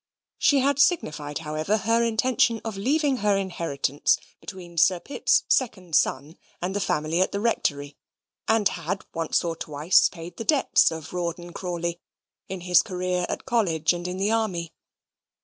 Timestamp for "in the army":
14.07-14.73